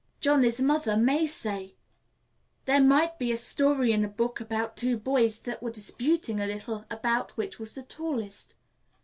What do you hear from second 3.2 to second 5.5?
a story in a book about two boys